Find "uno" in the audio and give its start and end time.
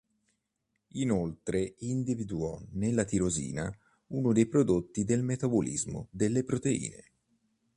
4.07-4.33